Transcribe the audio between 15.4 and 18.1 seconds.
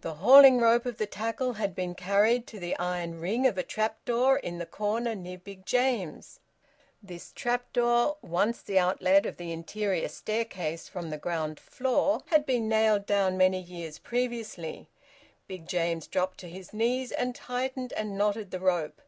Big James dropped to his knees and tightened